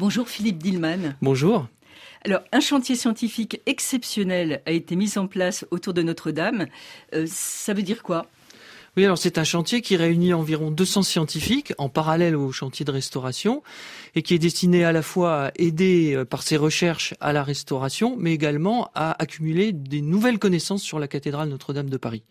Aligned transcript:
Bonjour 0.00 0.28
Philippe 0.28 0.58
Dillman. 0.58 1.16
Bonjour. 1.22 1.66
Alors, 2.24 2.42
un 2.52 2.60
chantier 2.60 2.94
scientifique 2.94 3.60
exceptionnel 3.66 4.62
a 4.64 4.70
été 4.70 4.94
mis 4.94 5.18
en 5.18 5.26
place 5.26 5.66
autour 5.72 5.92
de 5.92 6.02
Notre-Dame. 6.02 6.66
Euh, 7.16 7.26
ça 7.26 7.74
veut 7.74 7.82
dire 7.82 8.04
quoi? 8.04 8.26
Oui, 8.96 9.04
alors 9.04 9.18
c'est 9.18 9.38
un 9.38 9.44
chantier 9.44 9.80
qui 9.80 9.96
réunit 9.96 10.32
environ 10.34 10.70
200 10.70 11.02
scientifiques 11.02 11.72
en 11.78 11.88
parallèle 11.88 12.36
au 12.36 12.52
chantier 12.52 12.84
de 12.84 12.92
restauration 12.92 13.64
et 14.14 14.22
qui 14.22 14.34
est 14.34 14.38
destiné 14.38 14.84
à 14.84 14.92
la 14.92 15.02
fois 15.02 15.46
à 15.46 15.50
aider 15.56 16.14
euh, 16.14 16.24
par 16.24 16.44
ses 16.44 16.56
recherches 16.56 17.14
à 17.18 17.32
la 17.32 17.42
restauration, 17.42 18.14
mais 18.16 18.32
également 18.32 18.92
à 18.94 19.20
accumuler 19.20 19.72
des 19.72 20.00
nouvelles 20.00 20.38
connaissances 20.38 20.84
sur 20.84 21.00
la 21.00 21.08
cathédrale 21.08 21.48
Notre-Dame 21.48 21.90
de 21.90 21.96
Paris. 21.96 22.22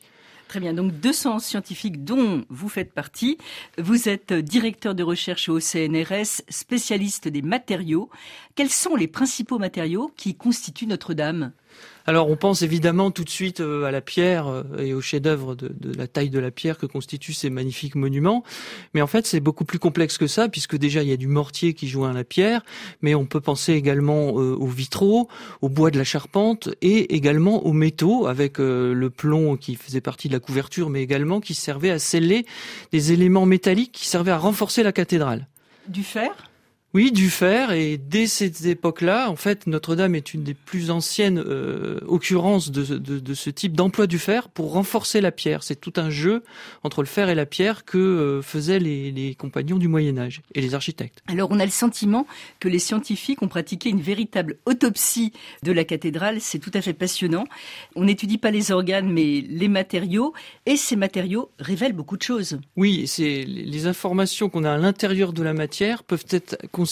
Très 0.48 0.62
bien, 0.62 0.74
donc 0.74 0.94
200 0.94 1.40
scientifiques 1.40 2.06
dont 2.06 2.46
vous 2.50 2.70
faites 2.70 2.94
partie. 2.94 3.38
Vous 3.78 4.08
êtes 4.08 4.32
directeur 4.32 4.96
de 4.96 5.04
recherche 5.04 5.50
au 5.50 5.60
CNRS, 5.60 6.42
spécialiste 6.48 7.28
des 7.28 7.42
matériaux. 7.42 8.10
Quels 8.56 8.70
sont 8.70 8.96
les 8.96 9.08
principaux 9.08 9.60
matériaux 9.60 10.10
qui 10.16 10.36
constituent 10.36 10.88
Notre-Dame? 10.88 11.52
Alors 12.08 12.30
on 12.30 12.38
pense 12.38 12.62
évidemment 12.62 13.12
tout 13.12 13.26
de 13.26 13.30
suite 13.30 13.60
euh, 13.60 13.84
à 13.84 13.92
la 13.92 14.00
pierre 14.00 14.48
euh, 14.48 14.64
et 14.80 14.94
au 14.94 15.02
chef-d'œuvre 15.02 15.56
de, 15.56 15.70
la 15.98 16.08
taille 16.08 16.30
de 16.30 16.40
la 16.40 16.52
pierre 16.52 16.78
que 16.78 16.86
constituent 16.86 17.34
ces 17.34 17.50
magnifiques 17.50 17.96
monuments, 17.96 18.44
mais 18.94 19.02
en 19.02 19.08
fait 19.08 19.28
c'est 19.28 19.42
beaucoup 19.42 19.66
plus 19.66 19.78
complexe 19.78 20.18
que 20.18 20.26
ça 20.26 20.48
puisque 20.48 20.78
déjà 20.78 21.04
il 21.04 21.10
y 21.10 21.12
a 21.12 21.18
du 21.18 21.28
mortier 21.28 21.74
qui 21.74 21.90
joint 21.90 22.14
la 22.14 22.24
pierre, 22.24 22.64
mais 23.02 23.14
on 23.14 23.26
peut 23.26 23.42
penser 23.42 23.74
également 23.74 24.40
euh, 24.40 24.56
aux 24.56 24.68
vitraux, 24.68 25.28
au 25.62 25.68
bois 25.68 25.92
de 25.92 25.98
la 25.98 26.06
charpente 26.06 26.70
et 26.82 27.14
également 27.16 27.66
aux 27.66 27.74
métaux 27.74 28.28
avec 28.28 28.58
le 28.60 29.10
plomb 29.10 29.58
qui 29.58 29.76
faisait 29.76 30.02
partie 30.02 30.30
de 30.30 30.34
la 30.34 30.40
couverture, 30.40 30.90
mais 30.90 31.02
également 31.02 31.42
qui 31.42 31.54
servait 31.54 31.92
à 31.92 32.00
sceller 32.00 32.46
des 32.92 33.12
éléments 33.12 33.46
métalliques 33.46 33.92
qui 33.92 34.08
servaient 34.08 34.32
à 34.32 34.38
renforcer 34.38 34.82
la 34.84 34.94
cathédrale. 34.94 35.48
Du 35.88 36.04
fer? 36.04 36.32
Oui, 36.98 37.12
du 37.12 37.30
fer. 37.30 37.74
Et 37.74 38.00
dès 38.00 38.26
cette 38.26 38.66
époque-là, 38.66 39.30
en 39.30 39.36
fait, 39.36 39.68
Notre-Dame 39.68 40.16
est 40.16 40.34
une 40.34 40.42
des 40.42 40.56
plus 40.56 40.90
anciennes 40.90 41.38
euh, 41.38 42.00
occurrences 42.08 42.72
de, 42.72 42.98
de, 42.98 43.34
ce 43.36 43.52
type 43.52 43.74
d'emploi 43.74 44.08
du 44.08 44.18
fer 44.18 44.50
pour 44.50 44.72
renforcer 44.72 45.22
la 45.22 45.32
pierre. 45.32 45.62
C'est 45.62 45.80
tout 45.80 45.94
un 45.98 46.10
jeu 46.10 46.44
entre 46.82 47.04
le 47.04 47.06
fer 47.06 47.30
et 47.30 47.36
la 47.36 47.46
pierre 47.46 47.86
que 47.86 48.00
euh, 48.00 48.42
faisaient 48.42 48.80
les, 48.80 49.12
les, 49.12 49.36
compagnons 49.36 49.78
du 49.78 49.88
Moyen 49.88 50.18
Âge 50.18 50.42
et 50.56 50.62
les 50.62 50.74
architectes. 50.74 51.22
Alors, 51.28 51.50
on 51.52 51.60
a 51.60 51.66
le 51.66 51.72
sentiment 51.72 52.26
que 52.60 52.68
les 52.68 52.80
scientifiques 52.80 53.44
ont 53.44 53.48
pratiqué 53.48 53.90
une 53.90 54.02
véritable 54.02 54.58
autopsie 54.66 55.34
de 55.62 55.72
la 55.72 55.84
cathédrale. 55.84 56.42
C'est 56.42 56.58
tout 56.58 56.72
à 56.74 56.82
fait 56.82 56.94
passionnant. 56.94 57.44
On 57.96 58.06
n'étudie 58.06 58.40
pas 58.40 58.50
les 58.50 58.72
organes, 58.72 59.12
mais 59.14 59.46
les 59.48 59.68
matériaux. 59.68 60.34
Et 60.66 60.78
ces 60.78 60.96
matériaux 60.96 61.52
révèlent 61.60 61.94
beaucoup 61.94 62.18
de 62.18 62.24
choses. 62.24 62.60
Oui, 62.76 63.06
c'est 63.06 63.44
les 63.46 63.86
informations 63.86 64.50
qu'on 64.50 64.64
a 64.64 64.74
à 64.74 64.78
l'intérieur 64.78 65.32
de 65.32 65.44
la 65.44 65.54
matière 65.54 66.04
peuvent 66.04 66.26
être 66.32 66.58
considérées 66.72 66.87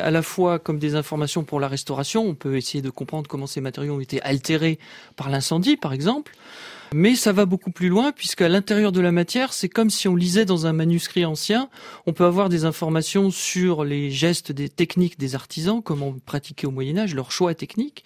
à 0.00 0.10
la 0.10 0.22
fois 0.22 0.58
comme 0.58 0.78
des 0.78 0.94
informations 0.94 1.44
pour 1.44 1.60
la 1.60 1.68
restauration. 1.68 2.24
On 2.24 2.34
peut 2.34 2.56
essayer 2.56 2.82
de 2.82 2.90
comprendre 2.90 3.28
comment 3.28 3.46
ces 3.46 3.60
matériaux 3.60 3.96
ont 3.96 4.00
été 4.00 4.20
altérés 4.22 4.78
par 5.16 5.28
l'incendie, 5.30 5.76
par 5.76 5.92
exemple. 5.92 6.34
Mais 6.94 7.16
ça 7.16 7.32
va 7.32 7.44
beaucoup 7.44 7.70
plus 7.70 7.88
loin 7.88 8.12
puisqu'à 8.12 8.48
l'intérieur 8.48 8.92
de 8.92 9.00
la 9.00 9.12
matière, 9.12 9.52
c'est 9.52 9.68
comme 9.68 9.90
si 9.90 10.08
on 10.08 10.16
lisait 10.16 10.46
dans 10.46 10.66
un 10.66 10.72
manuscrit 10.72 11.24
ancien. 11.24 11.68
On 12.06 12.12
peut 12.12 12.24
avoir 12.24 12.48
des 12.48 12.64
informations 12.64 13.30
sur 13.30 13.84
les 13.84 14.10
gestes 14.10 14.52
des 14.52 14.70
techniques 14.70 15.18
des 15.18 15.34
artisans, 15.34 15.82
comment 15.82 16.14
pratiquer 16.24 16.66
au 16.66 16.70
Moyen 16.70 16.96
Âge, 16.96 17.14
leur 17.14 17.30
choix 17.30 17.54
technique. 17.54 18.04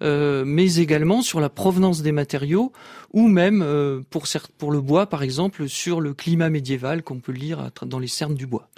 Euh, 0.00 0.44
mais 0.46 0.76
également 0.76 1.22
sur 1.22 1.40
la 1.40 1.48
provenance 1.48 2.02
des 2.02 2.12
matériaux 2.12 2.72
ou 3.12 3.26
même 3.26 3.62
euh, 3.62 4.00
pour, 4.10 4.26
pour 4.56 4.70
le 4.70 4.80
bois, 4.80 5.06
par 5.06 5.22
exemple, 5.22 5.68
sur 5.68 6.00
le 6.00 6.14
climat 6.14 6.50
médiéval 6.50 7.02
qu'on 7.02 7.18
peut 7.18 7.32
lire 7.32 7.70
dans 7.82 7.98
les 7.98 8.06
cernes 8.06 8.34
du 8.34 8.46
bois. 8.46 8.68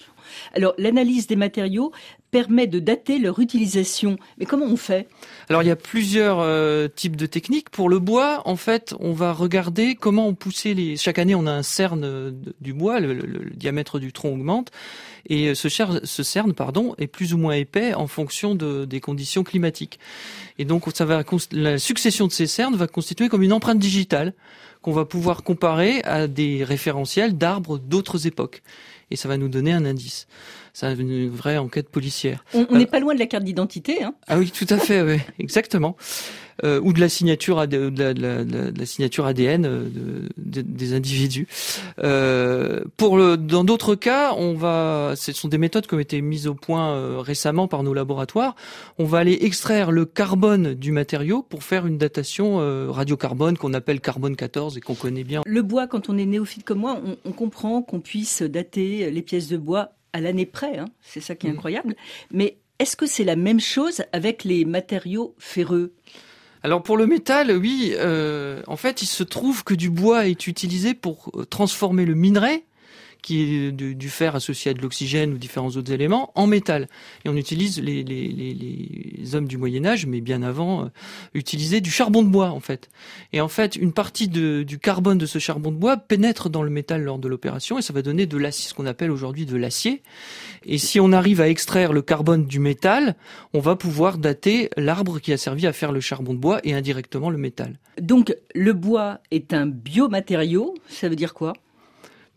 Alors, 0.54 0.74
l'analyse 0.78 1.26
des 1.26 1.36
matériaux 1.36 1.92
permet 2.30 2.66
de 2.66 2.78
dater 2.78 3.18
leur 3.18 3.38
utilisation. 3.38 4.18
Mais 4.38 4.46
comment 4.46 4.66
on 4.66 4.76
fait? 4.76 5.08
Alors, 5.48 5.62
il 5.62 5.66
y 5.66 5.70
a 5.70 5.76
plusieurs 5.76 6.38
euh, 6.40 6.88
types 6.88 7.16
de 7.16 7.26
techniques. 7.26 7.70
Pour 7.70 7.88
le 7.88 7.98
bois, 7.98 8.42
en 8.44 8.56
fait, 8.56 8.94
on 9.00 9.12
va 9.12 9.32
regarder 9.32 9.94
comment 9.94 10.26
on 10.26 10.34
poussait 10.34 10.74
les... 10.74 10.96
Chaque 10.96 11.18
année, 11.18 11.34
on 11.34 11.46
a 11.46 11.52
un 11.52 11.62
cerne 11.62 12.34
du 12.60 12.72
bois, 12.72 13.00
le, 13.00 13.50
diamètre 13.54 13.98
du 13.98 14.12
tronc 14.12 14.32
augmente, 14.32 14.70
et 15.28 15.54
ce, 15.54 15.68
ce, 15.68 16.22
cerne 16.22 16.54
pardon, 16.54 16.94
est 16.98 17.06
plus 17.06 17.34
ou 17.34 17.38
moins 17.38 17.54
épais 17.54 17.94
en 17.94 18.06
fonction 18.06 18.54
de, 18.54 18.84
des 18.84 19.00
conditions 19.00 19.42
climatiques. 19.42 19.98
Et 20.58 20.64
donc, 20.64 20.84
ça 20.94 21.04
va, 21.04 21.22
la 21.52 21.78
succession 21.78 22.26
de 22.26 22.32
ces 22.32 22.46
cernes 22.46 22.76
va 22.76 22.86
constituer 22.86 23.28
comme 23.28 23.42
une 23.42 23.52
empreinte 23.52 23.78
digitale 23.78 24.34
qu'on 24.82 24.92
va 24.92 25.04
pouvoir 25.04 25.42
comparer 25.42 26.02
à 26.04 26.26
des 26.26 26.64
référentiels 26.64 27.36
d'arbres 27.36 27.78
d'autres 27.78 28.26
époques 28.26 28.62
et 29.10 29.16
ça 29.16 29.28
va 29.28 29.36
nous 29.36 29.48
donner 29.48 29.72
un 29.72 29.84
indice. 29.84 30.26
C'est 30.72 30.92
une 30.92 31.28
vraie 31.28 31.58
enquête 31.58 31.88
policière. 31.88 32.44
On 32.54 32.76
n'est 32.76 32.86
pas 32.86 33.00
loin 33.00 33.14
de 33.14 33.18
la 33.18 33.26
carte 33.26 33.44
d'identité. 33.44 34.02
Hein 34.02 34.14
ah 34.28 34.38
oui, 34.38 34.50
tout 34.50 34.66
à 34.70 34.78
fait, 34.78 35.02
oui, 35.02 35.18
exactement. 35.38 35.96
Euh, 36.64 36.80
ou 36.82 36.92
de 36.92 37.00
la 37.00 37.08
signature, 37.08 37.66
de 37.66 37.90
la, 37.96 38.12
de 38.12 38.20
la, 38.20 38.44
de 38.44 38.78
la 38.78 38.86
signature 38.86 39.24
ADN 39.24 39.64
euh, 39.64 39.88
de, 40.36 40.60
des 40.60 40.92
individus. 40.92 41.48
Euh, 42.02 42.80
pour 42.98 43.16
le, 43.16 43.36
dans 43.36 43.64
d'autres 43.64 43.94
cas, 43.94 44.34
on 44.36 44.54
va, 44.54 45.14
ce 45.16 45.32
sont 45.32 45.48
des 45.48 45.56
méthodes 45.56 45.86
qui 45.86 45.94
ont 45.94 45.98
été 45.98 46.20
mises 46.20 46.46
au 46.46 46.54
point 46.54 46.90
euh, 46.90 47.18
récemment 47.20 47.66
par 47.66 47.82
nos 47.82 47.94
laboratoires. 47.94 48.56
On 48.98 49.04
va 49.04 49.18
aller 49.18 49.38
extraire 49.40 49.90
le 49.90 50.04
carbone 50.04 50.74
du 50.74 50.92
matériau 50.92 51.42
pour 51.42 51.62
faire 51.62 51.86
une 51.86 51.96
datation 51.96 52.60
euh, 52.60 52.90
radiocarbone 52.90 53.56
qu'on 53.56 53.72
appelle 53.72 54.00
carbone 54.00 54.36
14 54.36 54.76
et 54.76 54.80
qu'on 54.80 54.94
connaît 54.94 55.24
bien. 55.24 55.40
Le 55.46 55.62
bois, 55.62 55.86
quand 55.86 56.10
on 56.10 56.18
est 56.18 56.26
néophyte 56.26 56.64
comme 56.64 56.80
moi, 56.80 57.00
on, 57.04 57.16
on 57.24 57.32
comprend 57.32 57.80
qu'on 57.80 58.00
puisse 58.00 58.42
dater 58.42 59.10
les 59.10 59.22
pièces 59.22 59.48
de 59.48 59.56
bois 59.56 59.92
à 60.12 60.20
l'année 60.20 60.46
près. 60.46 60.78
Hein. 60.78 60.86
C'est 61.00 61.20
ça 61.20 61.34
qui 61.34 61.46
est 61.46 61.50
mm. 61.50 61.54
incroyable. 61.54 61.96
Mais 62.32 62.58
est-ce 62.78 62.96
que 62.96 63.06
c'est 63.06 63.24
la 63.24 63.36
même 63.36 63.60
chose 63.60 64.02
avec 64.12 64.44
les 64.44 64.64
matériaux 64.64 65.34
ferreux? 65.38 65.92
Alors 66.62 66.82
pour 66.82 66.96
le 66.96 67.06
métal, 67.06 67.56
oui, 67.56 67.94
euh, 67.96 68.62
en 68.66 68.76
fait, 68.76 69.02
il 69.02 69.06
se 69.06 69.22
trouve 69.22 69.64
que 69.64 69.74
du 69.74 69.90
bois 69.90 70.26
est 70.26 70.46
utilisé 70.46 70.94
pour 70.94 71.30
euh, 71.34 71.44
transformer 71.44 72.04
le 72.04 72.14
minerai 72.14 72.64
qui 73.22 73.42
est 73.42 73.72
du, 73.72 74.08
fer 74.08 74.34
associé 74.34 74.70
à 74.70 74.74
de 74.74 74.82
l'oxygène 74.82 75.32
ou 75.32 75.38
différents 75.38 75.70
autres 75.70 75.92
éléments, 75.92 76.32
en 76.34 76.46
métal. 76.46 76.88
Et 77.24 77.28
on 77.28 77.36
utilise 77.36 77.80
les, 77.80 79.34
hommes 79.34 79.46
du 79.46 79.58
Moyen 79.58 79.84
Âge, 79.84 80.06
mais 80.06 80.20
bien 80.20 80.42
avant, 80.42 80.90
euh, 81.34 81.80
du 81.80 81.90
charbon 81.90 82.22
de 82.22 82.28
bois 82.28 82.50
en 82.50 82.60
fait. 82.60 82.90
Et 83.32 83.40
en 83.40 83.48
fait, 83.48 83.76
une 83.76 83.92
partie 83.92 84.28
du 84.28 84.78
carbone 84.78 85.18
de 85.18 85.26
ce 85.26 85.38
charbon 85.38 85.70
de 85.70 85.76
bois 85.76 85.96
pénètre 85.96 86.50
dans 86.50 86.62
le 86.62 86.70
métal 86.70 87.02
lors 87.02 87.18
de 87.18 87.28
l'opération 87.28 87.78
et 87.78 87.82
ça 87.82 87.92
va 87.92 88.02
donner 88.02 88.26
de 88.26 88.36
l'acier, 88.36 88.68
ce 88.68 88.74
qu'on 88.74 88.86
appelle 88.86 89.10
aujourd'hui 89.10 89.46
de 89.46 89.56
l'acier. 89.56 90.02
Et 90.64 90.78
si 90.78 91.00
on 91.00 91.12
arrive 91.12 91.40
à 91.40 91.48
extraire 91.48 91.92
le 91.92 92.02
carbone 92.02 92.46
du 92.46 92.58
métal, 92.58 93.16
on 93.54 93.60
va 93.60 93.76
pouvoir 93.76 94.18
dater 94.18 94.70
l'arbre 94.76 95.20
qui 95.20 95.32
a 95.32 95.36
servi 95.36 95.66
à 95.66 95.72
faire 95.72 95.92
le 95.92 96.00
charbon 96.00 96.34
de 96.34 96.38
bois 96.38 96.60
et 96.64 96.74
indirectement 96.74 97.30
le 97.30 97.38
métal. 97.38 97.78
Donc 98.00 98.34
le 98.54 98.72
bois 98.72 99.20
est 99.30 99.52
un 99.52 99.66
biomatériau, 99.66 100.74
ça 100.88 101.08
veut 101.08 101.16
dire 101.16 101.34
quoi? 101.34 101.54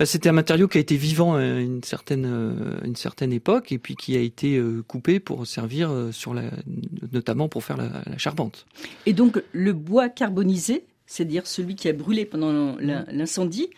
C'était 0.06 0.30
un 0.30 0.34
matériau 0.34 0.68
qui 0.68 0.78
a 0.78 0.82
été 0.82 0.96
vivant 0.96 1.36
à 1.36 1.44
une 1.44 1.84
certaine, 1.84 2.26
euh, 2.26 2.80
une 2.84 2.96
certaine 2.96 3.34
époque 3.34 3.72
et 3.72 3.78
puis 3.78 3.96
qui 3.96 4.16
a 4.16 4.20
été 4.20 4.58
euh, 4.58 4.84
coupé 4.88 5.20
pour 5.20 5.46
servir 5.46 5.92
euh, 5.92 6.12
sur 6.12 6.34
la, 6.34 6.44
notamment 7.12 7.50
pour 7.50 7.64
faire 7.64 7.78
la, 7.78 7.90
la 8.06 8.18
charpente. 8.18 8.66
Et 9.06 9.14
donc 9.14 9.42
le 9.52 9.74
bois 9.74 10.10
carbonisé, 10.10 10.86
c'est-à-dire 11.06 11.48
celui 11.48 11.76
qui 11.76 11.90
a 11.90 11.94
brûlé 11.94 12.26
pendant 12.26 12.76
l'incendie, 12.80 13.70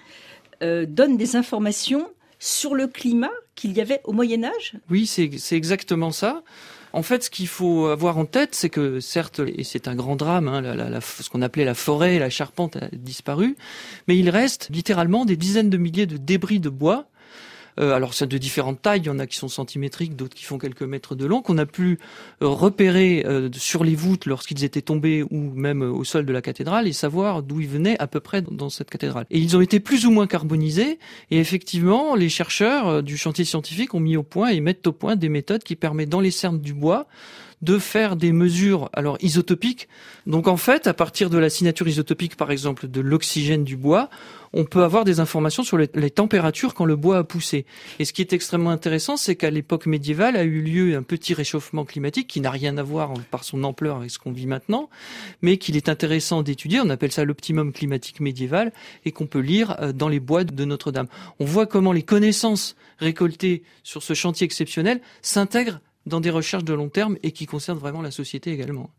donne 0.61 1.17
des 1.17 1.35
informations 1.35 2.07
sur 2.39 2.75
le 2.75 2.87
climat 2.87 3.31
qu'il 3.55 3.73
y 3.73 3.81
avait 3.81 4.01
au 4.03 4.13
Moyen 4.13 4.43
Âge? 4.43 4.73
Oui, 4.89 5.05
c'est 5.07 5.55
exactement 5.55 6.11
ça. 6.11 6.43
En 6.95 7.03
fait, 7.03 7.25
ce 7.25 7.29
qu'il 7.29 7.49
faut 7.49 7.87
avoir 7.87 8.17
en 8.17 8.23
tête, 8.23 8.55
c'est 8.55 8.69
que 8.69 9.01
certes, 9.01 9.41
et 9.45 9.65
c'est 9.65 9.89
un 9.89 9.95
grand 9.95 10.15
drame, 10.15 10.47
hein, 10.47 11.01
ce 11.01 11.29
qu'on 11.29 11.41
appelait 11.41 11.65
la 11.65 11.73
forêt, 11.73 12.19
la 12.19 12.29
charpente 12.29 12.77
a 12.77 12.87
disparu, 12.93 13.57
mais 14.07 14.17
il 14.17 14.29
reste 14.29 14.69
littéralement 14.71 15.25
des 15.25 15.35
dizaines 15.35 15.69
de 15.69 15.75
milliers 15.75 16.05
de 16.05 16.15
débris 16.15 16.61
de 16.61 16.69
bois 16.69 17.09
euh, 17.79 17.93
alors 17.93 18.13
c'est 18.13 18.27
de 18.27 18.37
différentes 18.37 18.81
tailles, 18.81 19.01
il 19.01 19.07
y 19.07 19.09
en 19.09 19.19
a 19.19 19.27
qui 19.27 19.37
sont 19.37 19.47
centimétriques, 19.47 20.15
d'autres 20.15 20.35
qui 20.35 20.43
font 20.43 20.57
quelques 20.57 20.83
mètres 20.83 21.15
de 21.15 21.25
long, 21.25 21.41
qu'on 21.41 21.57
a 21.57 21.65
pu 21.65 21.99
euh, 22.41 22.47
repérer 22.47 23.23
euh, 23.25 23.49
sur 23.53 23.83
les 23.83 23.95
voûtes 23.95 24.25
lorsqu'ils 24.25 24.63
étaient 24.63 24.81
tombés 24.81 25.23
ou 25.23 25.51
même 25.53 25.81
au 25.81 26.03
sol 26.03 26.25
de 26.25 26.33
la 26.33 26.41
cathédrale 26.41 26.87
et 26.87 26.93
savoir 26.93 27.43
d'où 27.43 27.61
ils 27.61 27.67
venaient 27.67 27.97
à 27.99 28.07
peu 28.07 28.19
près 28.19 28.41
dans 28.41 28.69
cette 28.69 28.89
cathédrale. 28.89 29.25
Et 29.29 29.39
ils 29.39 29.55
ont 29.57 29.61
été 29.61 29.79
plus 29.79 30.05
ou 30.05 30.11
moins 30.11 30.27
carbonisés 30.27 30.99
et 31.31 31.39
effectivement 31.39 32.15
les 32.15 32.29
chercheurs 32.29 33.03
du 33.03 33.17
chantier 33.17 33.45
scientifique 33.45 33.93
ont 33.93 33.99
mis 33.99 34.17
au 34.17 34.23
point 34.23 34.49
et 34.49 34.59
mettent 34.59 34.87
au 34.87 34.93
point 34.93 35.15
des 35.15 35.29
méthodes 35.29 35.63
qui 35.63 35.75
permettent 35.75 36.09
dans 36.09 36.21
les 36.21 36.31
cernes 36.31 36.59
du 36.59 36.73
bois 36.73 37.07
de 37.61 37.79
faire 37.79 38.15
des 38.15 38.31
mesures 38.31 38.89
alors 38.93 39.17
isotopiques. 39.21 39.87
Donc 40.27 40.47
en 40.47 40.57
fait, 40.57 40.87
à 40.87 40.93
partir 40.93 41.29
de 41.29 41.37
la 41.37 41.49
signature 41.49 41.87
isotopique 41.87 42.35
par 42.35 42.51
exemple 42.51 42.87
de 42.87 43.01
l'oxygène 43.01 43.63
du 43.63 43.77
bois, 43.77 44.09
on 44.55 44.63
peut 44.63 44.83
avoir 44.83 45.03
des 45.03 45.19
informations 45.19 45.63
sur 45.63 45.77
les, 45.77 46.09
températures 46.09 46.73
quand 46.73 46.85
le 46.85 46.95
bois 46.95 47.17
a 47.17 47.23
poussé. 47.25 47.65
Et 47.99 48.05
ce 48.05 48.13
qui 48.13 48.21
est 48.21 48.31
extrêmement 48.31 48.69
intéressant, 48.69 49.17
c'est 49.17 49.35
qu'à 49.35 49.49
l'époque 49.49 49.85
médiévale 49.85 50.37
a 50.37 50.43
eu 50.43 50.61
lieu 50.61 50.95
un 50.95 51.03
petit 51.03 51.33
réchauffement 51.33 51.83
climatique 51.83 52.27
qui 52.27 52.39
n'a 52.39 52.51
rien 52.51 52.77
à 52.77 52.83
voir 52.83 53.13
par 53.31 53.43
son 53.43 53.65
ampleur 53.65 53.97
avec 53.97 54.11
ce 54.11 54.17
qu'on 54.17 54.31
vit 54.31 54.47
maintenant, 54.47 54.89
mais 55.41 55.57
qu'il 55.57 55.75
est 55.75 55.89
intéressant 55.89 56.41
d'étudier. 56.41 56.79
On 56.79 56.89
appelle 56.89 57.11
ça 57.11 57.25
l'optimum 57.25 57.73
climatique 57.73 58.21
médiéval 58.21 58.71
et 59.03 59.11
qu'on 59.11 59.27
peut 59.27 59.39
lire 59.39 59.75
euh, 59.81 59.91
dans 59.91 60.07
les 60.07 60.21
bois 60.21 60.45
de 60.45 60.65
Notre-Dame. 60.65 61.07
On 61.39 61.45
voit 61.45 61.65
comment 61.65 61.91
les 61.91 62.03
connaissances 62.03 62.77
récoltées 62.97 63.63
sur 63.83 64.03
ce 64.03 64.13
chantier 64.13 64.45
exceptionnel 64.45 65.01
s'intègrent 65.21 65.81
dans 66.05 66.19
des 66.19 66.29
recherches 66.29 66.63
de 66.63 66.73
long 66.73 66.89
terme 66.89 67.17
et 67.23 67.31
qui 67.31 67.45
concernent 67.45 67.79
vraiment 67.79 68.01
la 68.01 68.11
société 68.11 68.51
également. 68.51 68.89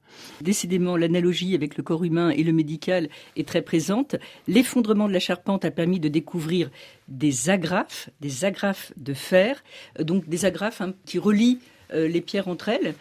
Décidément, 0.41 0.97
l'analogie 0.97 1.55
avec 1.55 1.77
le 1.77 1.83
corps 1.83 2.05
humain 2.05 2.31
et 2.31 2.43
le 2.43 2.53
médical 2.53 3.09
est 3.37 3.47
très 3.47 3.63
présente. 3.63 4.17
L'effondrement 4.49 5.09
de 5.09 5.13
la 5.13 5.21
charpente 5.21 5.65
a 5.65 5.71
permis 5.71 6.01
de 6.01 6.09
découvrir 6.09 6.71
des 7.09 7.51
agrafes, 7.51 8.11
des 8.21 8.45
agrafes 8.45 8.93
de 8.97 9.15
fer, 9.15 9.63
euh, 9.99 10.05
donc 10.05 10.29
des 10.29 10.45
agrafes 10.45 10.81
hein, 10.81 10.95
qui 11.05 11.19
relient 11.19 11.59
euh, 11.93 12.09
les 12.09 12.21
pierres 12.21 12.49
entre 12.49 12.69
elles. 12.69 12.95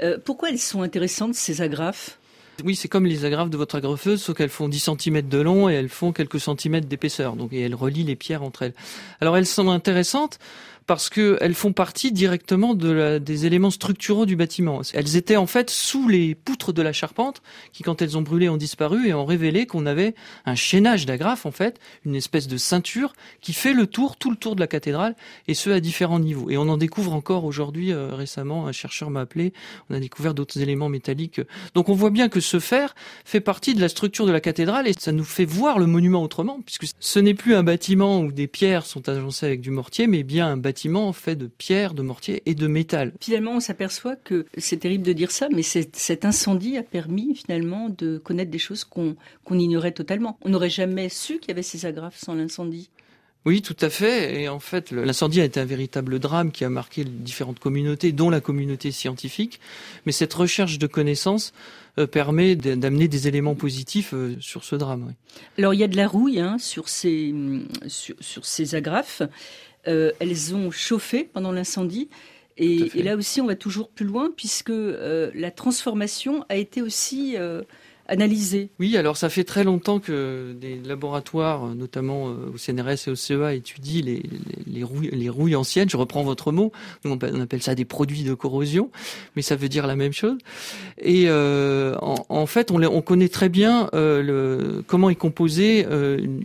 Euh, 0.00 0.18
pourquoi 0.22 0.50
elles 0.50 0.58
sont 0.58 0.82
intéressantes, 0.82 1.34
ces 1.34 1.60
agrafes? 1.60 2.18
Oui, 2.64 2.76
c'est 2.76 2.88
comme 2.88 3.06
les 3.06 3.24
agrafes 3.24 3.50
de 3.50 3.56
votre 3.56 3.76
agrafeuse, 3.76 4.22
sauf 4.22 4.36
qu'elles 4.36 4.50
font 4.50 4.68
10 4.68 4.90
cm 4.98 5.22
de 5.22 5.38
long 5.38 5.70
et 5.70 5.74
elles 5.74 5.88
font 5.88 6.12
quelques 6.12 6.38
centimètres 6.38 6.86
d'épaisseur. 6.86 7.34
Donc, 7.34 7.52
et 7.52 7.60
elles 7.60 7.74
relient 7.74 8.04
les 8.04 8.16
pierres 8.16 8.42
entre 8.42 8.62
elles. 8.62 8.74
Alors, 9.20 9.36
elles 9.36 9.46
sont 9.46 9.70
intéressantes 9.70 10.38
parce 10.86 11.10
qu'elles 11.10 11.54
font 11.54 11.72
partie 11.72 12.12
directement 12.12 12.74
des 12.74 13.46
éléments 13.46 13.70
structuraux 13.70 14.26
du 14.26 14.36
bâtiment. 14.36 14.82
Elles 14.94 15.16
étaient 15.16 15.36
en 15.36 15.46
fait 15.46 15.70
sous 15.70 16.08
les 16.08 16.34
poutres 16.34 16.72
de 16.72 16.82
la 16.82 16.92
charpente, 16.92 17.42
qui 17.72 17.82
quand 17.82 18.02
elles 18.02 18.18
ont 18.18 18.22
brûlé 18.22 18.48
ont 18.48 18.56
disparu 18.56 19.08
et 19.08 19.14
ont 19.14 19.24
révélé 19.24 19.66
qu'on 19.66 19.86
avait 19.86 20.14
un 20.44 20.54
chaînage 20.54 21.06
d'agrafes 21.06 21.46
en 21.46 21.50
fait, 21.50 21.78
une 22.04 22.14
espèce 22.14 22.48
de 22.48 22.56
ceinture 22.56 23.14
qui 23.40 23.52
fait 23.52 23.72
le 23.72 23.86
tour, 23.86 24.16
tout 24.16 24.30
le 24.30 24.36
tour 24.36 24.54
de 24.54 24.60
la 24.60 24.66
cathédrale, 24.66 25.14
et 25.48 25.54
ce 25.54 25.70
à 25.70 25.80
différents 25.80 26.18
niveaux. 26.18 26.50
Et 26.50 26.56
on 26.56 26.68
en 26.68 26.76
découvre 26.76 27.12
encore 27.12 27.44
aujourd'hui 27.44 27.92
euh, 27.92 28.14
récemment. 28.14 28.66
Un 28.66 28.72
chercheur 28.72 29.10
m'a 29.10 29.20
appelé. 29.20 29.52
On 29.90 29.94
a 29.94 30.00
découvert 30.00 30.34
d'autres 30.34 30.60
éléments 30.60 30.88
métalliques. 30.88 31.40
Donc 31.74 31.88
on 31.88 31.94
voit 31.94 32.10
bien 32.10 32.28
que 32.28 32.40
ce 32.40 32.60
fer 32.60 32.94
fait 33.24 33.40
partie 33.40 33.74
de 33.74 33.80
la 33.80 33.88
structure 33.88 34.26
de 34.26 34.32
la 34.32 34.40
cathédrale 34.40 34.88
et 34.88 34.92
ça 34.98 35.12
nous 35.12 35.24
fait 35.24 35.44
voir 35.44 35.78
le 35.78 35.86
monument 35.86 36.22
autrement, 36.22 36.60
puisque 36.64 36.86
ce 36.98 37.18
n'est 37.18 37.34
plus 37.34 37.54
un 37.54 37.62
bâtiment 37.62 38.20
où 38.20 38.32
des 38.32 38.46
pierres 38.46 38.86
sont 38.86 39.08
agencées 39.08 39.46
avec 39.46 39.60
du 39.60 39.70
mortier, 39.70 40.06
mais 40.06 40.22
bien 40.22 40.48
un 40.48 40.56
bâtiment 40.56 40.71
bâtiment 40.72 41.12
fait 41.12 41.36
de 41.36 41.48
pierre, 41.48 41.92
de 41.92 42.00
mortier 42.00 42.42
et 42.46 42.54
de 42.54 42.66
métal. 42.66 43.12
Finalement, 43.20 43.52
on 43.52 43.60
s'aperçoit 43.60 44.16
que 44.16 44.46
c'est 44.56 44.78
terrible 44.78 45.04
de 45.04 45.12
dire 45.12 45.30
ça, 45.30 45.48
mais 45.54 45.62
cet 45.62 46.24
incendie 46.24 46.78
a 46.78 46.82
permis 46.82 47.34
finalement 47.34 47.90
de 47.90 48.16
connaître 48.16 48.50
des 48.50 48.58
choses 48.58 48.84
qu'on 48.84 49.14
ignorait 49.50 49.92
totalement. 49.92 50.38
On 50.40 50.48
n'aurait 50.48 50.70
jamais 50.70 51.10
su 51.10 51.38
qu'il 51.40 51.48
y 51.48 51.50
avait 51.50 51.62
ces 51.62 51.84
agrafes 51.84 52.16
sans 52.16 52.34
l'incendie. 52.34 52.88
Oui, 53.44 53.60
tout 53.60 53.76
à 53.80 53.90
fait. 53.90 54.40
Et 54.40 54.48
en 54.48 54.60
fait, 54.60 54.92
l'incendie 54.92 55.40
a 55.40 55.44
été 55.44 55.60
un 55.60 55.64
véritable 55.64 56.18
drame 56.20 56.52
qui 56.52 56.64
a 56.64 56.70
marqué 56.70 57.04
différentes 57.04 57.58
communautés, 57.58 58.12
dont 58.12 58.30
la 58.30 58.40
communauté 58.40 58.92
scientifique. 58.92 59.60
Mais 60.06 60.12
cette 60.12 60.32
recherche 60.32 60.78
de 60.78 60.86
connaissances 60.86 61.52
euh, 61.98 62.06
permet 62.06 62.54
d'amener 62.54 63.08
des 63.08 63.28
éléments 63.28 63.56
positifs 63.56 64.14
euh, 64.14 64.36
sur 64.40 64.64
ce 64.64 64.76
drame. 64.76 65.12
Alors, 65.58 65.74
il 65.74 65.80
y 65.80 65.84
a 65.84 65.88
de 65.88 65.96
la 65.96 66.06
rouille 66.06 66.40
hein, 66.40 66.56
sur, 66.58 66.88
ces, 66.88 67.34
sur, 67.88 68.14
sur 68.20 68.46
ces 68.46 68.76
agrafes. 68.76 69.22
Euh, 69.88 70.12
elles 70.20 70.54
ont 70.54 70.70
chauffé 70.70 71.24
pendant 71.24 71.52
l'incendie. 71.52 72.08
Et, 72.58 73.02
là 73.02 73.16
aussi, 73.16 73.40
on 73.40 73.46
va 73.46 73.56
toujours 73.56 73.88
plus 73.88 74.04
loin 74.04 74.30
puisque 74.36 74.70
euh, 74.70 75.30
la 75.34 75.50
transformation 75.50 76.44
a 76.48 76.56
été 76.56 76.82
aussi 76.82 77.36
euh, 77.36 77.62
Oui, 78.78 78.96
alors 78.96 79.16
ça 79.16 79.28
fait 79.28 79.44
très 79.44 79.64
longtemps 79.64 80.00
que 80.00 80.54
des 80.60 80.76
laboratoires, 80.84 81.74
notamment 81.74 82.26
au 82.26 82.56
CNRS 82.56 83.08
et 83.08 83.10
au 83.10 83.14
CEA, 83.14 83.54
étudient 83.54 84.02
les, 84.04 84.22
les, 84.66 84.84
rouilles, 84.84 85.10
les 85.12 85.28
rouilles 85.28 85.56
anciennes. 85.56 85.88
Je 85.88 85.96
reprends 85.96 86.22
votre 86.22 86.52
mot. 86.52 86.72
on 87.04 87.18
appelle 87.40 87.62
ça 87.62 87.74
des 87.74 87.84
produits 87.84 88.24
de 88.24 88.34
corrosion, 88.34 88.90
mais 89.36 89.42
ça 89.42 89.56
veut 89.56 89.68
dire 89.68 89.86
la 89.86 89.96
même 89.96 90.12
chose. 90.12 90.38
Et 91.00 91.30
en, 91.30 92.46
fait, 92.46 92.70
on, 92.70 92.82
on, 92.82 93.02
connaît 93.02 93.28
très 93.28 93.48
bien 93.48 93.88
comment 94.86 95.10
est 95.10 95.14
composée 95.14 95.86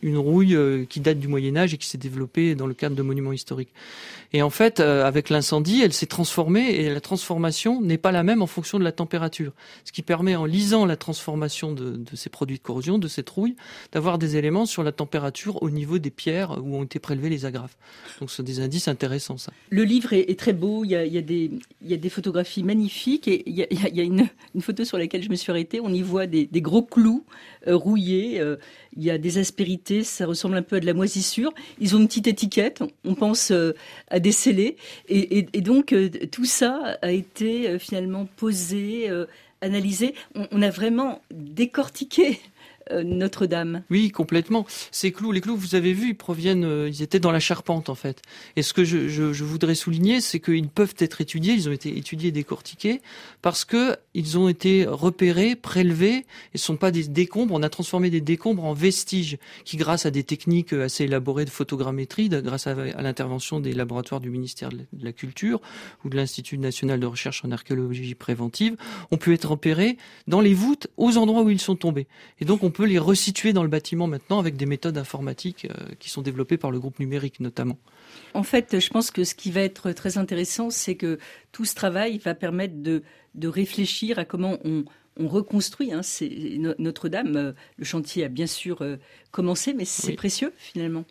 une, 0.03 0.17
rouille 0.17 0.57
qui 0.89 0.99
date 0.99 1.19
du 1.19 1.27
Moyen 1.27 1.55
Âge 1.57 1.73
et 1.73 1.77
qui 1.77 1.87
s'est 1.87 1.97
développée 1.97 2.55
dans 2.55 2.67
le 2.67 2.73
cadre 2.73 2.95
de 2.95 3.01
monuments 3.01 3.33
historiques. 3.33 3.73
Et 4.33 4.41
en 4.41 4.49
fait, 4.49 4.79
euh, 4.79 5.05
avec 5.05 5.29
l'incendie, 5.29 5.81
elle 5.81 5.93
s'est 5.93 6.05
transformée 6.05 6.71
et 6.71 6.89
la 6.89 6.99
transformation 6.99 7.81
n'est 7.81 7.97
pas 7.97 8.11
la 8.11 8.23
même 8.23 8.41
en 8.41 8.47
fonction 8.47 8.77
de 8.77 8.83
la 8.83 8.91
température. 8.91 9.53
Ce 9.85 9.91
qui 9.91 10.01
permet, 10.01 10.35
en 10.35 10.45
lisant 10.45 10.85
la 10.85 10.97
transformation 10.97 11.56
de, 11.63 11.99
ces 12.15 12.29
produits 12.29 12.57
de 12.57 12.61
corrosion, 12.61 12.97
de 12.97 13.07
cette 13.07 13.29
rouille, 13.29 13.55
d'avoir 13.91 14.17
des 14.17 14.37
éléments 14.37 14.65
sur 14.65 14.83
la 14.83 14.91
température 14.91 15.61
au 15.63 15.69
niveau 15.69 15.97
des 15.97 16.09
pierres 16.09 16.57
où 16.63 16.77
ont 16.77 16.83
été 16.83 16.99
prélevés 16.99 17.29
les 17.29 17.45
agrafes. 17.45 17.77
Donc, 18.19 18.29
ce 18.29 18.37
sont 18.37 18.43
des 18.43 18.59
indices 18.59 18.87
intéressants, 18.87 19.37
ça. 19.37 19.51
Le 19.69 19.83
livre 19.83 20.13
est, 20.13 20.37
très 20.37 20.53
beau. 20.53 20.83
Il 20.83 20.91
y, 20.91 20.95
a, 20.95 21.21
des, 21.21 21.49
des 21.81 22.09
photographies 22.09 22.63
magnifiques 22.63 23.27
et 23.27 23.43
il 23.49 23.55
y 23.55 23.63
a, 23.63 24.03
une, 24.03 24.27
photo 24.59 24.85
sur 24.85 24.97
laquelle 24.97 25.23
je 25.23 25.29
me 25.29 25.35
suis 25.35 25.51
arrêtée. 25.51 25.79
On 25.79 25.93
y 25.93 26.01
voit 26.01 26.27
des, 26.27 26.45
des 26.45 26.61
gros 26.61 26.83
clous 26.83 27.25
euh, 27.67 27.75
rouillés. 27.75 28.39
Euh, 28.39 28.57
il 28.95 29.03
y 29.03 29.11
a 29.11 29.17
des 29.17 29.37
aspérités. 29.37 30.03
Ça 30.03 30.25
ressemble 30.25 30.57
un 30.57 30.61
peu 30.61 30.77
à 30.77 30.79
de 30.79 30.85
la 30.85 30.93
moisissure. 30.93 31.53
Ils 31.79 31.95
ont 31.95 31.99
une 31.99 32.07
petite 32.07 32.27
étiquette. 32.27 32.83
On 33.03 33.15
pense 33.15 33.51
à 33.51 34.17
à 34.17 34.19
déceler. 34.19 34.77
Et, 35.09 35.43
donc 35.61 35.93
euh, 35.93 36.09
tout 36.31 36.45
ça 36.45 36.97
a 37.01 37.11
été 37.11 37.69
euh, 37.69 37.79
finalement 37.79 38.27
posé, 38.35 39.09
euh, 39.09 39.25
analysé. 39.61 40.13
on, 40.51 40.61
a 40.61 40.69
vraiment 40.69 41.21
décortiqué 41.31 42.39
Notre-Dame. 43.03 43.83
Oui, 43.89 44.11
complètement. 44.11 44.65
Ces 44.91 45.11
clous, 45.11 45.31
les 45.31 45.41
clous, 45.41 45.55
vous 45.55 45.75
avez 45.75 45.93
vu, 45.93 46.09
ils 46.09 46.17
proviennent, 46.17 46.65
euh, 46.65 46.89
ils 46.89 47.01
étaient 47.01 47.19
dans 47.19 47.31
la 47.31 47.39
charpente 47.39 47.89
en 47.89 47.95
fait. 47.95 48.21
Et 48.55 48.61
ce 48.61 48.73
que 48.73 48.83
je, 48.83 49.43
voudrais 49.43 49.75
souligner, 49.75 50.21
c'est 50.21 50.39
qu'ils 50.39 50.69
peuvent 50.69 50.95
être 50.99 51.21
étudiés, 51.21 51.53
ils 51.53 51.69
ont 51.69 51.71
été 51.71 51.97
étudiés, 51.97 52.31
décortiqués, 52.31 53.01
parce 53.41 53.65
que 53.65 53.95
ils 54.13 54.37
ont 54.37 54.49
été 54.49 54.85
repérés, 54.85 55.55
prélevés, 55.55 56.25
et 56.53 56.57
ce 56.57 56.65
sont 56.65 56.77
pas 56.77 56.91
des 56.91 57.07
décombres. 57.07 57.53
On 57.53 57.63
a 57.63 57.69
transformé 57.69 58.09
des 58.09 58.21
décombres 58.21 58.65
en 58.65 58.73
vestiges, 58.73 59.37
qui, 59.63 59.77
grâce 59.77 60.05
à 60.05 60.11
des 60.11 60.23
techniques 60.23 60.73
assez 60.73 61.05
élaborées 61.05 61.45
de 61.45 61.49
photogrammétrie, 61.49 62.29
grâce 62.29 62.67
à, 62.67 62.73
l'intervention 62.75 63.59
des 63.59 63.73
laboratoires 63.73 64.21
du 64.21 64.29
ministère 64.29 64.69
de 64.69 64.85
la 65.01 65.11
Culture 65.11 65.61
ou 66.03 66.09
de 66.09 66.15
l'Institut 66.15 66.57
national 66.57 66.99
de 66.99 67.05
recherche 67.05 67.43
en 67.45 67.51
archéologie 67.51 68.15
préventive, 68.15 68.75
ont 69.11 69.17
pu 69.17 69.33
être 69.33 69.49
repérés 69.49 69.97
dans 70.27 70.41
les 70.41 70.53
voûtes 70.53 70.87
aux 70.97 71.17
endroits 71.17 71.43
où 71.43 71.49
ils 71.49 71.61
sont 71.61 71.75
tombés. 71.75 72.07
Et 72.39 72.45
donc 72.45 72.63
on 72.63 72.71
peut 72.77 72.85
les 72.85 72.99
resituer 72.99 73.53
dans 73.53 73.63
le 73.63 73.69
bâtiment 73.69 74.05
maintenant 74.05 74.37
avec 74.37 74.55
des 74.55 74.67
méthodes 74.67 74.99
informatiques 74.99 75.65
euh, 75.65 75.95
qui 75.97 76.11
sont 76.11 76.21
développées 76.21 76.57
par 76.57 76.69
le 76.69 76.79
groupe 76.79 76.99
numérique 76.99 77.39
notamment. 77.39 77.79
En 78.35 78.43
fait, 78.43 78.79
je 78.79 78.89
pense 78.89 79.09
que 79.09 79.23
ce 79.23 79.33
qui 79.33 79.49
va 79.49 79.61
être 79.61 79.91
très 79.93 80.19
intéressant, 80.19 80.69
c'est 80.69 80.93
que 80.93 81.17
tout 81.51 81.65
ce 81.65 81.73
travail 81.73 82.19
va 82.19 82.35
permettre 82.35 82.75
de, 82.75 83.01
de 83.33 83.47
réfléchir 83.47 84.19
à 84.19 84.25
comment 84.25 84.59
on, 84.63 84.85
on 85.17 85.27
reconstruit 85.27 85.91
hein, 85.91 86.01
Notre-Dame. 86.77 87.35
Euh, 87.35 87.51
le 87.77 87.83
chantier 87.83 88.23
a 88.23 88.27
bien 88.27 88.45
sûr 88.45 88.83
euh, 88.83 88.97
commencé, 89.31 89.73
mais 89.73 89.85
c'est 89.85 90.13
précieux 90.13 90.53
finalement. 90.55 91.03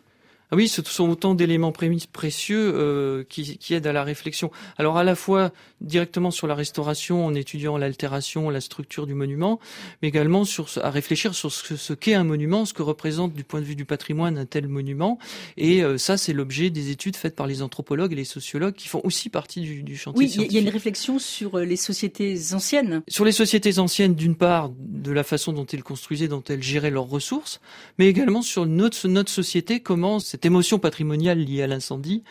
Ah 0.51 0.55
oui, 0.55 0.69
ce 0.69 0.81
sont 0.83 1.09
autant 1.09 1.35
d'éléments 1.35 1.73
précieux 1.73 2.71
euh, 2.73 3.23
qui, 3.27 3.57
qui, 3.57 3.73
aident 3.73 3.87
à 3.87 3.93
la 3.93 4.03
réflexion. 4.03 4.49
Alors 4.77 4.97
à 4.97 5.03
la 5.03 5.15
fois 5.15 5.51
directement 5.81 6.31
sur 6.31 6.47
la 6.47 6.55
restauration 6.55 7.25
en 7.25 7.33
étudiant 7.33 7.77
l'altération, 7.77 8.49
la 8.49 8.61
structure 8.61 9.05
du 9.07 9.13
monument, 9.13 9.59
mais 10.01 10.07
également 10.07 10.45
sur, 10.45 10.69
à 10.81 10.89
réfléchir 10.89 11.35
sur 11.35 11.51
ce, 11.51 11.75
ce 11.75 11.93
qu'est 11.93 12.13
un 12.13 12.23
monument, 12.23 12.65
ce 12.65 12.73
que 12.73 12.81
représente 12.81 13.33
du 13.33 13.43
point 13.43 13.59
de 13.59 13.65
vue 13.65 13.75
du 13.75 13.83
patrimoine 13.83 14.37
un 14.37 14.45
tel 14.45 14.69
monument. 14.69 15.19
Et 15.57 15.83
euh, 15.83 15.97
ça, 15.97 16.17
c'est 16.17 16.33
l'objet 16.33 16.69
des 16.69 16.91
études 16.91 17.17
faites 17.17 17.35
par 17.35 17.47
les 17.47 17.61
anthropologues 17.61 18.13
et 18.13 18.15
les 18.15 18.23
sociologues 18.23 18.75
qui 18.75 18.87
font 18.87 19.01
aussi 19.03 19.29
partie 19.29 19.61
du, 19.61 19.83
du 19.83 19.97
chantier. 19.97 20.27
Oui, 20.27 20.33
il 20.49 20.53
y 20.53 20.57
a 20.57 20.61
une 20.61 20.69
réflexion 20.69 21.19
sur 21.19 21.55
euh, 21.55 21.65
les 21.65 21.75
sociétés 21.75 22.37
anciennes. 22.53 23.01
Sur 23.09 23.25
les 23.25 23.33
sociétés 23.33 23.79
anciennes, 23.79 24.15
d'une 24.15 24.35
part, 24.35 24.71
de 24.79 25.11
la 25.11 25.23
façon 25.23 25.51
dont 25.51 25.65
elles 25.65 25.83
construisaient, 25.83 26.29
dont 26.29 26.43
elles 26.47 26.63
géraient 26.63 26.91
leurs 26.91 27.09
ressources, 27.09 27.59
mais 27.99 28.07
également 28.07 28.41
sur 28.41 28.65
notre, 28.65 29.07
notre 29.09 29.31
société, 29.31 29.81
comment 29.81 30.19
cette 30.19 30.36
émotion 30.45 30.79
patrimoniale 30.79 31.39
liée 31.39 31.63
à 31.63 31.67
l'incendie 31.67 32.23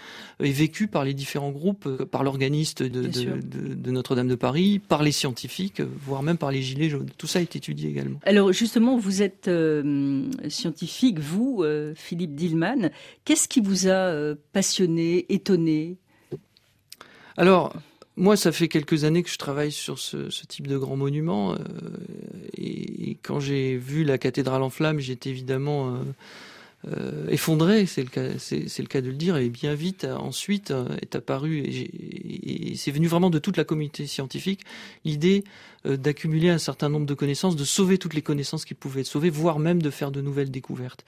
est 0.42 0.50
vécue 0.50 0.86
par 0.86 1.04
les 1.04 1.14
différents 1.14 1.50
groupes, 1.50 1.86
euh, 1.86 2.04
par 2.04 2.24
l'organiste 2.24 2.82
de, 2.82 3.06
de, 3.06 3.90
Notre-Dame 3.90 4.28
de 4.28 4.34
Paris, 4.34 4.78
par 4.78 5.02
les 5.02 5.12
scientifiques, 5.12 5.80
voire 5.80 6.22
même 6.22 6.38
par 6.38 6.50
les 6.50 6.62
Gilets 6.62 6.88
jaunes. 6.88 7.10
Tout 7.16 7.26
ça 7.26 7.40
est 7.40 7.56
étudié 7.56 7.90
également. 7.90 8.20
Alors 8.24 8.52
justement, 8.52 8.96
vous 8.96 9.22
êtes 9.22 9.48
euh, 9.48 10.24
scientifique, 10.48 11.18
vous, 11.18 11.62
euh, 11.62 11.92
Philippe 11.94 12.34
Dillman. 12.34 12.90
Qu'est-ce 13.24 13.48
qui 13.48 13.60
vous 13.60 13.88
a 13.88 14.34
passionné, 14.52 15.26
étonné? 15.28 15.96
Alors, 17.36 17.74
moi, 18.16 18.36
ça 18.36 18.50
fait 18.50 18.68
quelques 18.68 19.04
années 19.04 19.22
que 19.22 19.28
je 19.30 19.36
travaille 19.36 19.72
sur 19.72 19.98
ce, 19.98 20.30
ce 20.30 20.46
type 20.46 20.66
de 20.66 20.78
grand 20.78 20.96
monument. 20.96 21.54
et, 22.56 23.10
et, 23.10 23.18
quand 23.22 23.40
j'ai 23.40 23.76
vu 23.76 24.04
la 24.04 24.18
cathédrale 24.18 24.62
en 24.62 24.70
flammes, 24.70 25.00
j'étais 25.00 25.30
évidemment 25.30 25.94
euh, 25.94 25.98
effondré, 27.28 27.86
c'est 27.86 28.02
le 28.02 28.08
cas, 28.08 28.28
le 28.28 28.86
cas 28.86 29.00
de 29.00 29.08
le 29.08 29.14
dire, 29.14 29.36
et 29.36 29.48
bien 29.48 29.74
vite 29.74 30.04
ensuite 30.04 30.70
euh, 30.70 30.96
est 31.02 31.16
apparu 31.16 31.58
et, 31.58 32.74
c'est 32.76 32.90
venu 32.90 33.06
vraiment 33.06 33.30
de 33.30 33.38
toute 33.38 33.56
la 33.56 33.64
communauté 33.64 34.06
scientifique 34.06 34.60
l'idée 35.04 35.44
euh, 35.86 35.96
d'accumuler 35.96 36.50
un 36.50 36.58
certain 36.58 36.88
nombre 36.88 37.06
de 37.06 37.14
connaissances, 37.14 37.56
de 37.56 37.64
sauver 37.64 37.98
toutes 37.98 38.14
les 38.14 38.22
connaissances 38.22 38.64
qui 38.64 38.74
pouvaient 38.74 39.00
être 39.00 39.06
sauvées, 39.06 39.30
voire 39.30 39.58
même 39.58 39.82
de 39.82 39.90
faire 39.90 40.10
de 40.10 40.20
nouvelles 40.20 40.50
découvertes. 40.50 41.04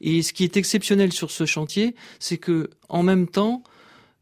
Et 0.00 0.22
ce 0.22 0.32
qui 0.32 0.44
est 0.44 0.56
exceptionnel 0.56 1.12
sur 1.12 1.30
ce 1.30 1.44
chantier, 1.44 1.94
c'est 2.20 2.38
que 2.38 2.70
en 2.88 3.02
même 3.02 3.26
temps 3.26 3.62
euh, 3.64 3.77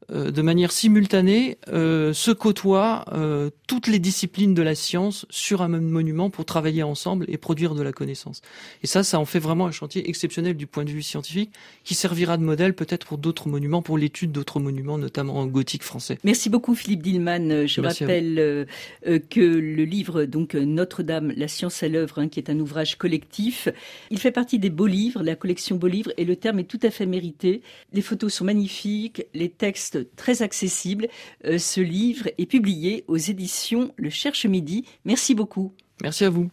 de 0.09 0.43
manière 0.43 0.73
simultanée, 0.73 1.59
euh, 1.69 2.13
se 2.13 2.31
côtoient 2.31 3.05
euh, 3.13 3.51
toutes 3.67 3.89
les 3.89 3.99
disciplines 3.99 4.55
de 4.55 4.63
la 4.63 4.75
science 4.75 5.27
sur 5.31 5.63
un 5.63 5.69
même 5.69 5.89
monument 5.89 6.31
pour 6.31 6.45
travailler 6.45 6.83
ensemble 6.83 7.27
et 7.29 7.39
produire 7.39 7.75
de 7.75 7.83
la 7.83 7.93
connaissance. 7.93 8.43
Et 8.83 8.87
ça, 8.87 9.03
ça 9.03 9.19
en 9.19 9.25
fait 9.25 9.39
vraiment 9.39 9.67
un 9.67 9.73
chantier 9.73 10.09
exceptionnel 10.09 10.57
du 10.57 10.67
point 10.67 10.85
de 10.85 10.91
vue 10.91 11.03
scientifique, 11.03 11.51
qui 11.85 11.95
servira 11.95 12.37
de 12.37 12.43
modèle 12.43 12.75
peut-être 12.75 13.07
pour 13.07 13.19
d'autres 13.19 13.49
monuments, 13.49 13.83
pour 13.83 13.99
l'étude 13.99 14.33
d'autres 14.33 14.61
monuments, 14.61 14.99
notamment 14.99 15.37
en 15.37 15.47
gothique 15.47 15.83
français. 15.83 16.19
Merci 16.25 16.51
beaucoup 16.51 16.75
Philippe 16.75 17.03
Dillman. 17.03 17.67
Je 17.67 17.81
rappelle 17.81 18.67
que 19.05 19.41
le 19.41 19.85
livre 19.85 20.25
donc 20.25 20.55
Notre-Dame, 20.55 21.33
la 21.37 21.49
science 21.49 21.83
à 21.83 21.89
l'œuvre, 21.89 22.21
hein, 22.21 22.29
qui 22.29 22.39
est 22.39 22.51
un 22.51 22.59
ouvrage 22.61 22.97
collectif, 22.97 23.69
il 24.11 24.19
fait 24.19 24.31
partie 24.31 24.59
des 24.59 24.71
beaux 24.71 24.87
livres, 24.87 25.23
la 25.23 25.37
collection 25.37 25.77
beaux 25.77 25.87
livres, 25.87 26.13
et 26.17 26.25
le 26.25 26.37
terme 26.37 26.61
est 26.61 26.65
tout 26.65 26.81
à 26.83 26.91
fait 26.91 27.07
mérité. 27.07 27.63
Les 27.93 28.03
photos 28.03 28.33
sont 28.33 28.45
magnifiques, 28.45 29.25
les 29.35 29.49
textes 29.49 29.96
très 30.05 30.43
accessibles. 30.43 31.09
Euh, 31.45 31.59
ce 31.59 31.81
livre 31.81 32.29
est 32.39 32.47
publié 32.47 33.05
aux 33.09 33.17
éditions 33.17 33.93
Le 33.97 34.11
Cherche 34.11 34.47
Midi. 34.47 34.85
Merci 35.05 35.35
beaucoup. 35.35 35.73
Merci 36.03 36.25
à 36.25 36.31
vous. 36.31 36.51